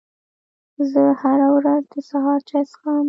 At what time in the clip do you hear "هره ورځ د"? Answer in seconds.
1.21-1.95